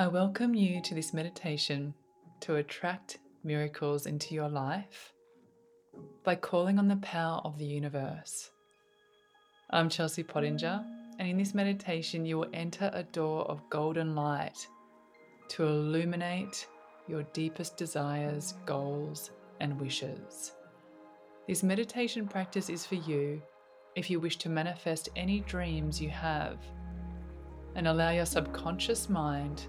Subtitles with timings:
[0.00, 1.92] I welcome you to this meditation
[2.40, 5.12] to attract miracles into your life
[6.24, 8.50] by calling on the power of the universe.
[9.68, 10.82] I'm Chelsea Pottinger,
[11.18, 14.66] and in this meditation, you will enter a door of golden light
[15.48, 16.66] to illuminate
[17.06, 20.52] your deepest desires, goals, and wishes.
[21.46, 23.42] This meditation practice is for you
[23.96, 26.56] if you wish to manifest any dreams you have
[27.74, 29.66] and allow your subconscious mind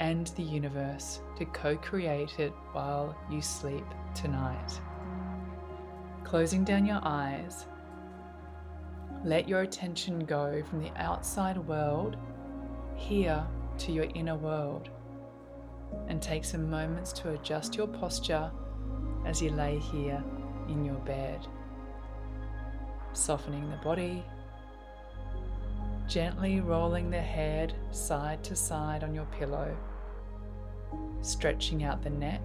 [0.00, 3.84] and the universe to co create it while you sleep
[4.14, 4.80] tonight.
[6.24, 7.66] Closing down your eyes,
[9.24, 12.16] let your attention go from the outside world
[12.94, 13.44] here
[13.78, 14.90] to your inner world
[16.08, 18.50] and take some moments to adjust your posture
[19.26, 20.22] as you lay here
[20.68, 21.46] in your bed.
[23.12, 24.24] Softening the body,
[26.08, 29.76] gently rolling the head side to side on your pillow,
[31.20, 32.40] stretching out the neck,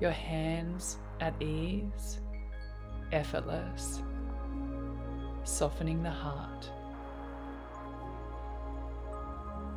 [0.00, 2.20] your hands at ease,
[3.12, 4.02] effortless,
[5.44, 6.70] softening the heart.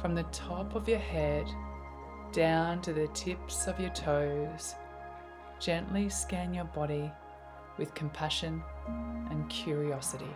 [0.00, 1.46] From the top of your head
[2.32, 4.74] down to the tips of your toes,
[5.60, 7.12] gently scan your body
[7.76, 8.62] with compassion
[9.30, 10.34] and curiosity.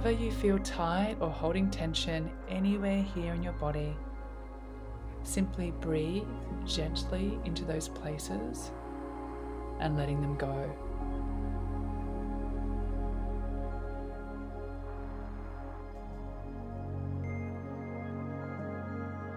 [0.00, 3.94] Whenever you feel tight or holding tension anywhere here in your body,
[5.24, 6.26] simply breathe
[6.64, 8.70] gently into those places
[9.78, 10.74] and letting them go.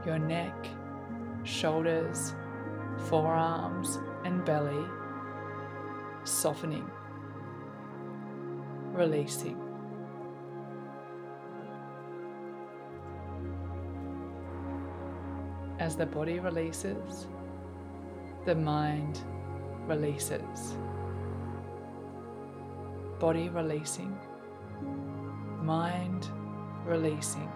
[0.05, 0.55] Your neck,
[1.43, 2.35] shoulders,
[3.09, 4.85] forearms, and belly
[6.23, 6.89] softening,
[8.93, 9.62] releasing.
[15.79, 17.27] As the body releases,
[18.45, 19.19] the mind
[19.87, 20.77] releases.
[23.19, 24.15] Body releasing,
[25.61, 26.27] mind
[26.85, 27.51] releasing.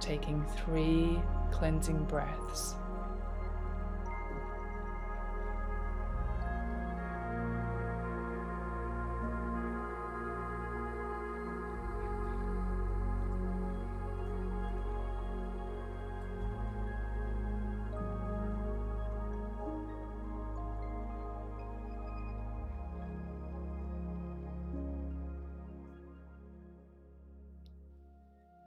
[0.00, 1.20] Taking three
[1.50, 2.76] cleansing breaths.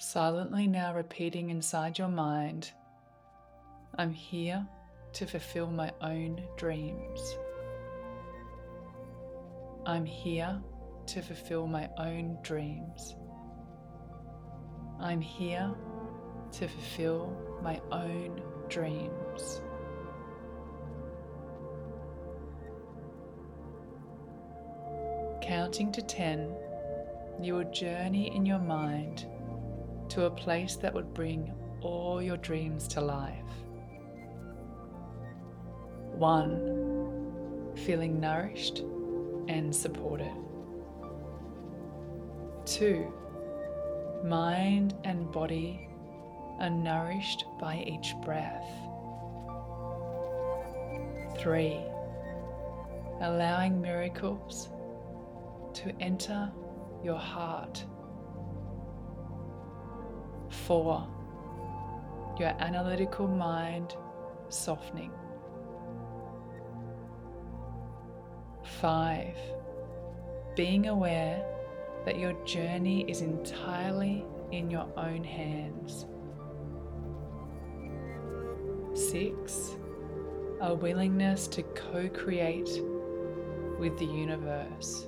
[0.04, 2.72] Silently now repeating inside your mind,
[4.00, 4.68] I'm here
[5.14, 7.38] to fulfill my own dreams.
[9.86, 10.60] I'm here
[11.06, 13.16] to fulfill my own dreams.
[15.00, 15.72] I'm here
[16.54, 19.62] to fulfill my own dreams.
[25.44, 26.56] Counting to 10,
[27.40, 29.28] you will journey in your mind
[30.12, 33.34] to a place that would bring all your dreams to life.
[36.16, 38.80] One, feeling nourished
[39.48, 40.34] and supported.
[42.66, 43.14] Two,
[44.26, 45.88] mind and body
[46.60, 48.70] are nourished by each breath.
[51.38, 51.80] Three,
[53.22, 54.68] allowing miracles
[55.76, 56.52] to enter
[57.02, 57.86] your heart
[60.66, 61.08] Four,
[62.38, 63.96] your analytical mind
[64.50, 65.12] softening.
[68.80, 69.36] Five,
[70.56, 71.44] being aware
[72.06, 76.06] that your journey is entirely in your own hands.
[78.94, 79.78] Six,
[80.60, 82.82] a willingness to co create
[83.80, 85.08] with the universe.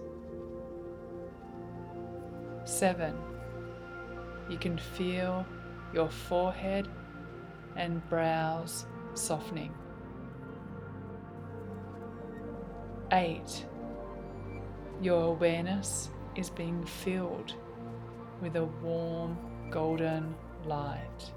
[2.65, 3.15] Seven,
[4.49, 5.45] you can feel
[5.93, 6.87] your forehead
[7.75, 9.73] and brows softening.
[13.11, 13.65] Eight,
[15.01, 17.55] your awareness is being filled
[18.41, 19.37] with a warm
[19.69, 20.35] golden
[20.65, 21.31] light.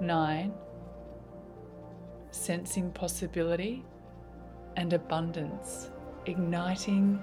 [0.00, 0.52] Nine,
[2.30, 3.84] sensing possibility
[4.76, 5.90] and abundance
[6.26, 7.22] igniting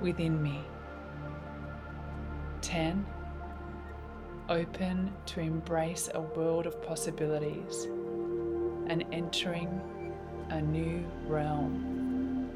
[0.00, 0.60] within me.
[2.72, 3.04] 10.
[4.48, 7.84] open to embrace a world of possibilities
[8.86, 9.78] and entering
[10.48, 12.48] a new realm.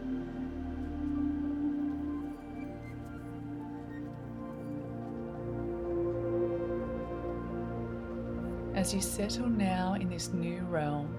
[8.74, 11.14] As you settle now in this new realm,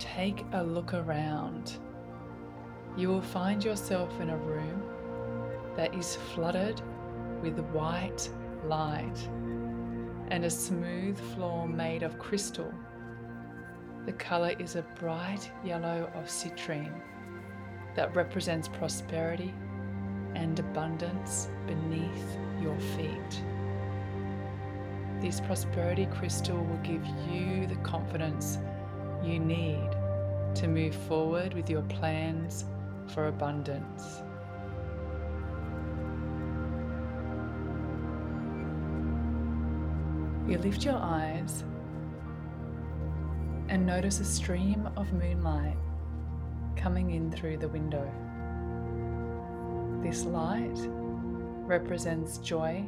[0.00, 1.78] take a look around.
[2.96, 4.82] You will find yourself in a room
[5.76, 6.82] that is flooded
[7.46, 8.28] with white
[8.64, 9.28] light
[10.30, 12.72] and a smooth floor made of crystal.
[14.04, 17.00] The colour is a bright yellow of citrine
[17.94, 19.54] that represents prosperity
[20.34, 23.42] and abundance beneath your feet.
[25.20, 28.58] This prosperity crystal will give you the confidence
[29.22, 29.90] you need
[30.56, 32.64] to move forward with your plans
[33.06, 34.22] for abundance.
[40.48, 41.64] You lift your eyes
[43.68, 45.76] and notice a stream of moonlight
[46.76, 48.08] coming in through the window.
[50.04, 50.78] This light
[51.66, 52.84] represents joy,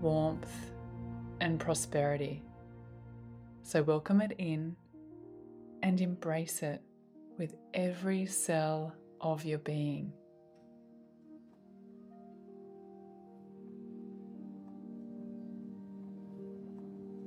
[0.00, 0.70] warmth,
[1.40, 2.44] and prosperity.
[3.62, 4.76] So welcome it in
[5.82, 6.80] and embrace it
[7.38, 10.12] with every cell of your being.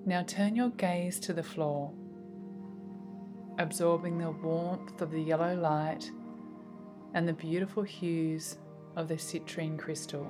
[0.09, 1.91] Now turn your gaze to the floor,
[3.59, 6.09] absorbing the warmth of the yellow light
[7.13, 8.57] and the beautiful hues
[8.95, 10.27] of the citrine crystal.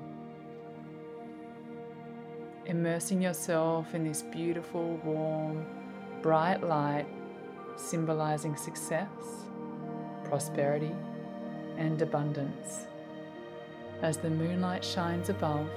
[2.66, 5.66] Immersing yourself in this beautiful, warm,
[6.22, 7.08] bright light
[7.78, 9.08] symbolizing success,
[10.26, 10.92] prosperity,
[11.78, 12.86] and abundance
[14.02, 15.70] as the moonlight shines above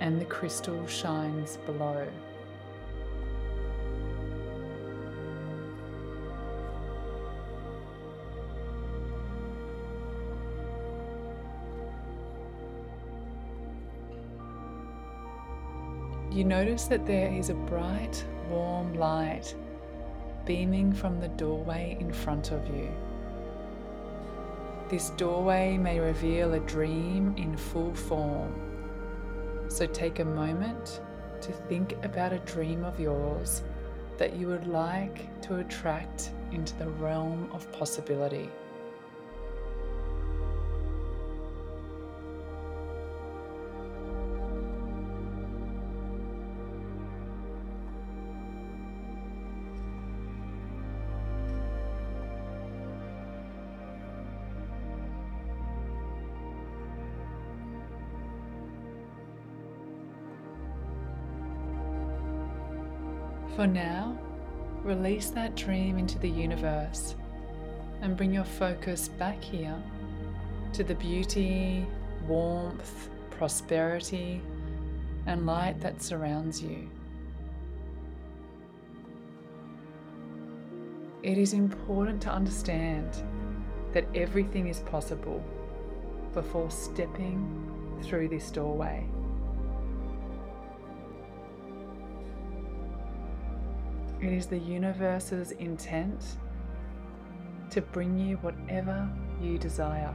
[0.00, 2.08] and the crystal shines below.
[16.34, 19.54] You notice that there is a bright, warm light
[20.44, 22.90] beaming from the doorway in front of you.
[24.88, 28.52] This doorway may reveal a dream in full form.
[29.68, 31.00] So take a moment
[31.40, 33.62] to think about a dream of yours
[34.18, 38.50] that you would like to attract into the realm of possibility.
[65.14, 67.14] Release that dream into the universe
[68.02, 69.80] and bring your focus back here
[70.72, 71.86] to the beauty,
[72.26, 74.42] warmth, prosperity,
[75.26, 76.90] and light that surrounds you.
[81.22, 83.08] It is important to understand
[83.92, 85.40] that everything is possible
[86.32, 89.06] before stepping through this doorway.
[94.24, 96.24] It is the universe's intent
[97.68, 99.06] to bring you whatever
[99.38, 100.14] you desire.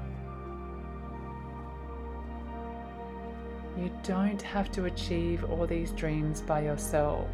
[3.78, 7.28] You don't have to achieve all these dreams by yourself.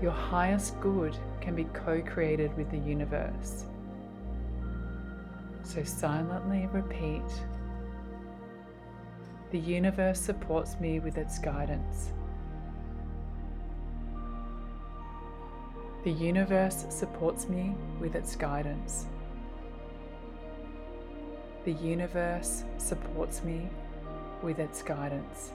[0.00, 3.66] Your highest good can be co created with the universe.
[5.62, 7.30] So silently repeat
[9.50, 12.12] The universe supports me with its guidance.
[16.02, 19.04] The universe supports me with its guidance.
[21.66, 23.68] The universe supports me
[24.42, 25.52] with its guidance.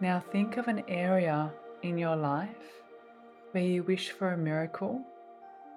[0.00, 1.52] Now think of an area
[1.82, 2.82] in your life
[3.52, 5.00] where you wish for a miracle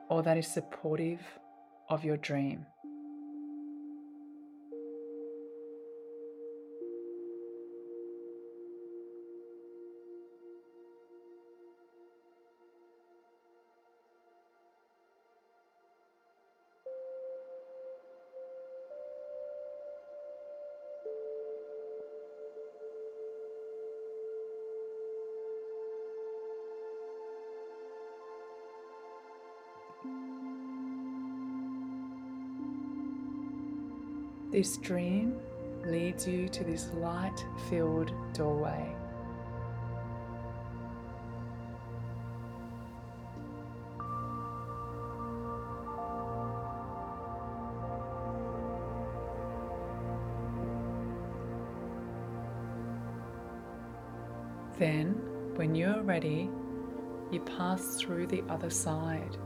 [0.10, 1.22] or that is supportive
[1.89, 2.65] of your dream.
[34.51, 35.39] This dream
[35.86, 38.96] leads you to this light filled doorway.
[54.79, 55.22] Then,
[55.56, 56.50] when you are ready,
[57.32, 59.38] you pass through the other side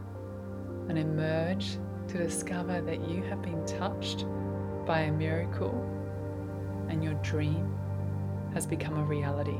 [0.88, 4.26] and emerge to discover that you have been touched
[4.86, 5.74] by a miracle
[6.90, 7.76] and your dream
[8.54, 9.60] has become a reality.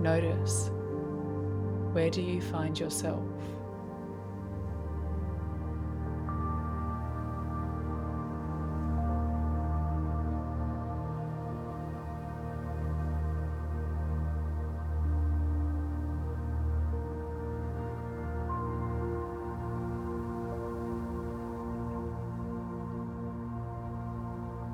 [0.00, 0.70] Notice
[1.92, 3.22] where do you find yourself?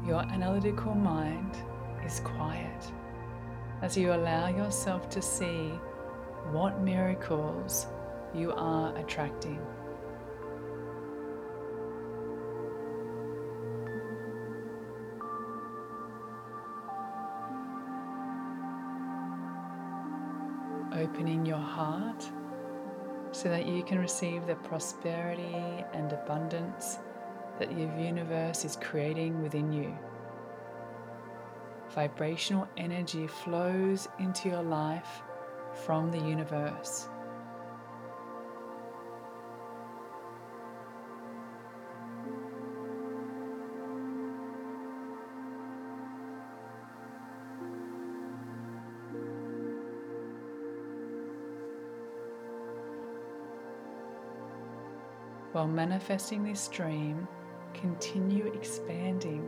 [0.06, 1.56] Your analytical mind
[2.04, 2.90] is quiet
[3.82, 5.68] as you allow yourself to see
[6.50, 7.86] what miracles
[8.34, 9.60] you are attracting.
[20.94, 22.28] Opening your heart
[23.32, 26.98] so that you can receive the prosperity and abundance
[27.60, 29.96] that your universe is creating within you.
[31.94, 35.22] Vibrational energy flows into your life
[35.84, 37.06] from the universe.
[55.52, 57.28] While manifesting this dream,
[57.74, 59.46] continue expanding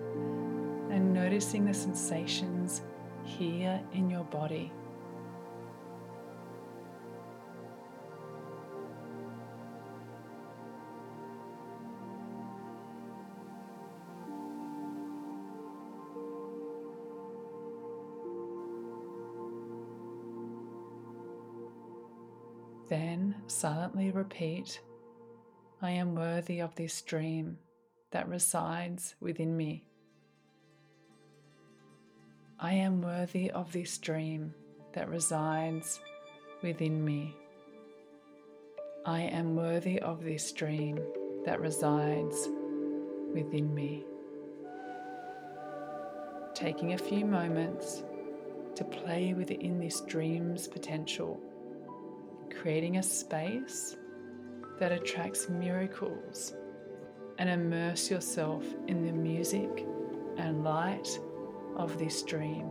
[0.90, 2.82] and noticing the sensations
[3.24, 4.72] here in your body.
[22.88, 24.80] Then silently repeat,
[25.80, 27.56] I am worthy of this dream
[28.12, 29.85] that resides within me.
[32.61, 34.54] I am worthy of this dream
[34.92, 35.99] that resides
[36.62, 37.35] within me.
[39.04, 41.00] I am worthy of this dream
[41.45, 42.49] that resides
[43.35, 44.04] within me.
[46.54, 48.04] Taking a few moments
[48.76, 51.40] to play within this dream's potential,
[52.61, 53.97] creating a space
[54.78, 56.52] that attracts miracles
[57.38, 59.86] and immerse yourself in the music
[60.36, 61.18] and light
[61.76, 62.70] of this dream.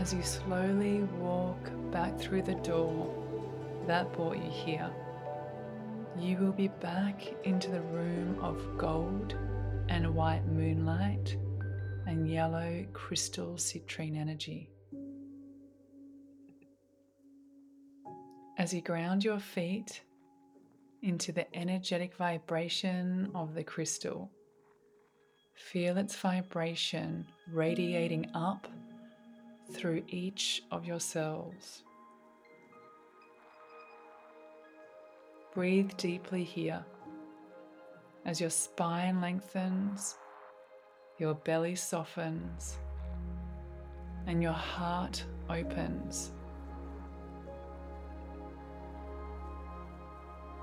[0.00, 3.06] As you slowly walk back through the door
[3.86, 4.90] that brought you here,
[6.18, 9.36] you will be back into the room of gold
[9.90, 11.36] and white moonlight
[12.06, 14.70] and yellow crystal citrine energy.
[18.56, 20.00] As you ground your feet
[21.02, 24.30] into the energetic vibration of the crystal,
[25.54, 28.66] feel its vibration radiating up
[29.70, 31.82] through each of your cells.
[35.54, 36.84] Breathe deeply here
[38.24, 40.16] as your spine lengthens,
[41.18, 42.76] your belly softens,
[44.26, 46.32] and your heart opens.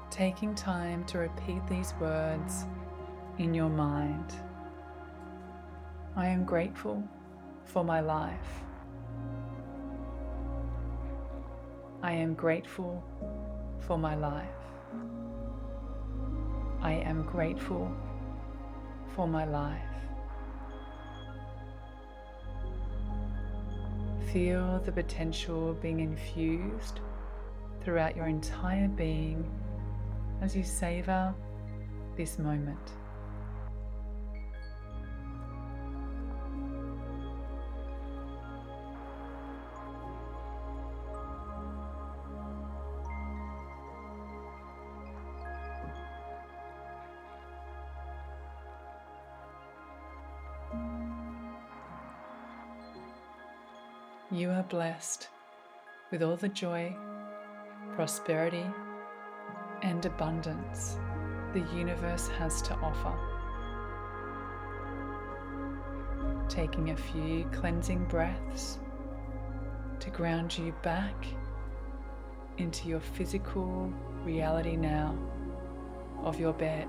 [0.09, 2.65] Taking time to repeat these words
[3.39, 4.33] in your mind.
[6.15, 7.03] I am grateful
[7.65, 8.63] for my life.
[12.07, 13.03] I am grateful
[13.81, 14.47] for my life.
[16.81, 17.91] I am grateful
[19.13, 19.81] for my life.
[24.31, 27.01] Feel the potential being infused
[27.83, 29.43] throughout your entire being
[30.41, 31.35] as you savor
[32.15, 32.93] this moment.
[54.37, 55.29] You are blessed
[56.11, 56.95] with all the joy,
[57.95, 58.67] prosperity,
[59.81, 60.99] and abundance
[61.53, 63.17] the universe has to offer.
[66.49, 68.77] Taking a few cleansing breaths
[70.01, 71.25] to ground you back
[72.59, 73.91] into your physical
[74.23, 75.17] reality now
[76.21, 76.87] of your bed.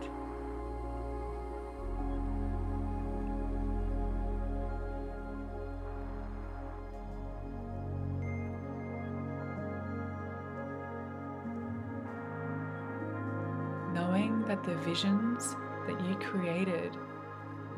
[14.19, 16.97] Knowing that the visions that you created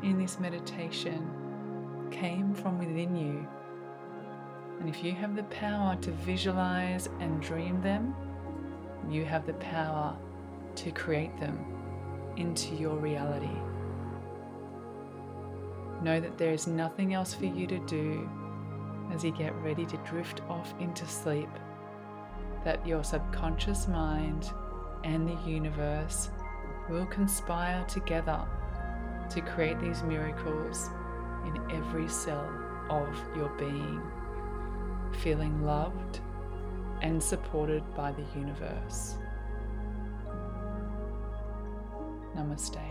[0.03, 1.29] in this meditation
[2.09, 3.47] came from within you.
[4.79, 8.15] And if you have the power to visualize and dream them,
[9.09, 10.15] you have the power
[10.75, 11.63] to create them
[12.37, 13.57] into your reality.
[16.01, 18.27] Know that there is nothing else for you to do
[19.13, 21.49] as you get ready to drift off into sleep,
[22.63, 24.51] that your subconscious mind
[25.03, 26.29] and the universe
[26.89, 28.45] will conspire together
[29.29, 30.89] to create these miracles
[31.45, 32.49] in every cell
[32.89, 34.01] of your being,
[35.21, 36.19] feeling loved
[37.01, 39.15] and supported by the universe.
[42.35, 42.90] Namaste.